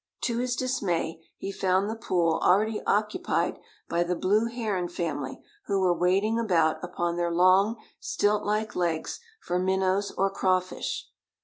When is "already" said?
2.41-2.81